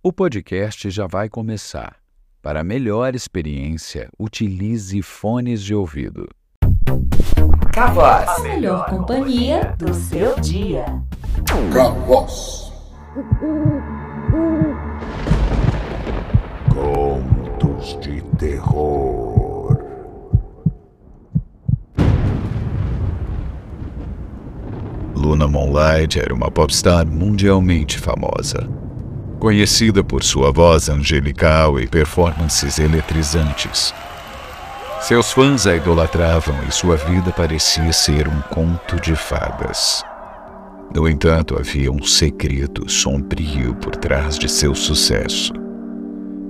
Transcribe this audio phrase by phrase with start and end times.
[0.00, 1.96] O podcast já vai começar.
[2.40, 6.28] Para melhor experiência, utilize fones de ouvido.
[7.72, 8.28] Cavoz.
[8.28, 10.84] A melhor companhia do seu dia.
[11.74, 12.72] Cavoz.
[16.72, 19.84] Contos de terror.
[25.16, 28.87] Luna Moonlight era uma popstar mundialmente famosa.
[29.38, 33.94] Conhecida por sua voz angelical e performances eletrizantes.
[35.00, 40.04] Seus fãs a idolatravam e sua vida parecia ser um conto de fadas.
[40.92, 45.52] No entanto, havia um segredo sombrio por trás de seu sucesso.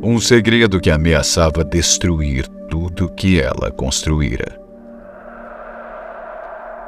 [0.02, 4.58] Um segredo que ameaçava destruir tudo que ela construíra.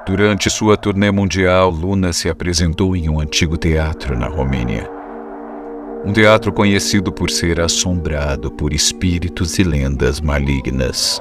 [0.07, 5.00] Durante sua turnê mundial, Luna se apresentou em um antigo teatro na Romênia.
[6.03, 11.21] Um teatro conhecido por ser assombrado por espíritos e lendas malignas.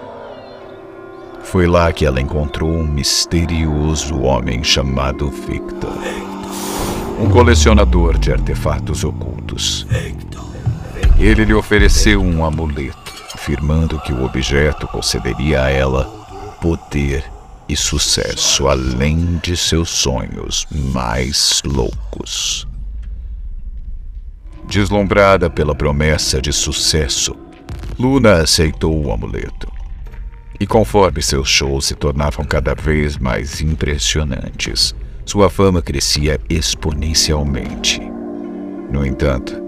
[1.43, 5.91] Foi lá que ela encontrou um misterioso homem chamado Victor.
[7.19, 9.85] Um colecionador de artefatos ocultos.
[11.19, 16.05] Ele lhe ofereceu um amuleto, afirmando que o objeto concederia a ela
[16.61, 17.25] poder
[17.67, 22.68] e sucesso além de seus sonhos mais loucos.
[24.69, 27.35] Deslumbrada pela promessa de sucesso,
[27.97, 29.67] Luna aceitou o amuleto.
[30.59, 34.93] E conforme seus shows se tornavam cada vez mais impressionantes,
[35.25, 37.99] sua fama crescia exponencialmente.
[38.91, 39.59] No entanto,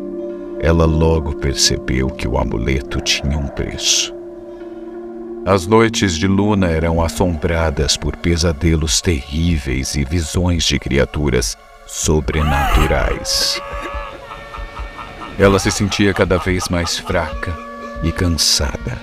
[0.59, 4.13] ela logo percebeu que o amuleto tinha um preço.
[5.47, 13.59] As noites de Luna eram assombradas por pesadelos terríveis e visões de criaturas sobrenaturais.
[15.41, 17.51] Ela se sentia cada vez mais fraca
[18.03, 18.95] e cansada.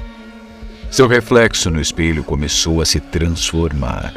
[0.88, 4.14] Seu reflexo no espelho começou a se transformar.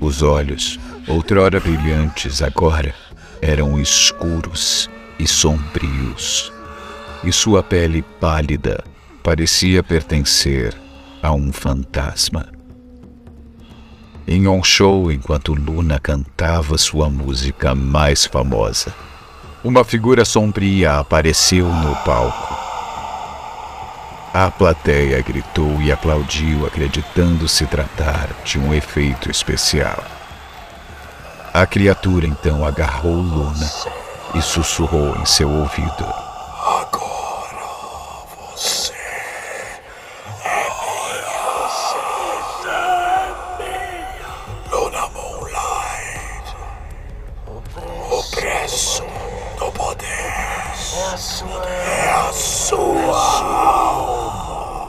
[0.00, 0.78] Os olhos,
[1.08, 2.94] outrora brilhantes, agora
[3.42, 6.52] eram escuros e sombrios.
[7.24, 8.84] E sua pele pálida
[9.20, 10.76] parecia pertencer
[11.20, 12.46] a um fantasma.
[14.28, 18.94] Em um show, enquanto Luna cantava sua música mais famosa,
[19.64, 22.56] uma figura sombria apareceu no palco.
[24.32, 30.04] A plateia gritou e aplaudiu, acreditando se tratar de um efeito especial.
[31.54, 33.70] A criatura então agarrou Luna
[34.34, 36.25] e sussurrou em seu ouvido:
[50.98, 53.66] é a sua.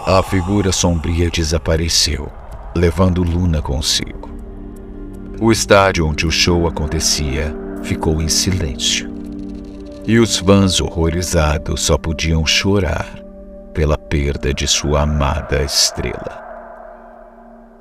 [0.07, 2.31] A figura sombria desapareceu,
[2.73, 4.29] levando Luna consigo.
[5.41, 7.53] O estádio onde o show acontecia
[7.84, 9.13] ficou em silêncio.
[10.06, 13.19] E os fãs horrorizados só podiam chorar
[13.73, 16.41] pela perda de sua amada estrela.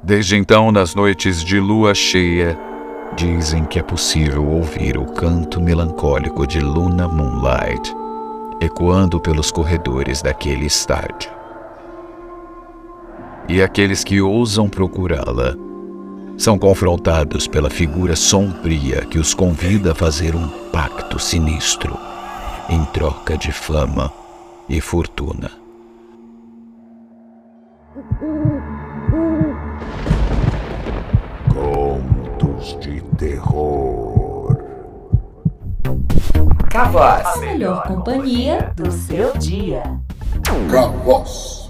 [0.02, 2.58] Desde então, nas noites de lua cheia,
[3.16, 8.05] dizem que é possível ouvir o canto melancólico de Luna Moonlight
[8.60, 11.30] ecoando pelos corredores daquele estádio.
[13.48, 15.54] E aqueles que ousam procurá-la
[16.36, 21.96] são confrontados pela figura sombria que os convida a fazer um pacto sinistro
[22.68, 24.12] em troca de fama
[24.68, 25.50] e fortuna.
[31.54, 34.15] Contos de terror.
[36.76, 37.24] Cavoz.
[37.24, 39.82] A melhor companhia do seu dia.
[40.70, 41.65] Cavoz.